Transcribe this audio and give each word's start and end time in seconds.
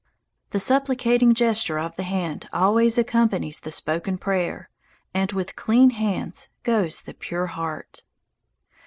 The 0.49 0.59
supplicating 0.59 1.35
gesture 1.35 1.77
of 1.77 1.93
the 1.93 2.01
hand 2.01 2.49
always 2.51 2.97
accompanies 2.97 3.59
the 3.59 3.69
spoken 3.71 4.17
prayer, 4.17 4.67
and 5.13 5.31
with 5.31 5.55
clean 5.55 5.91
hands 5.91 6.47
goes 6.63 7.03
the 7.03 7.13
pure 7.13 7.45
heart. 7.45 8.01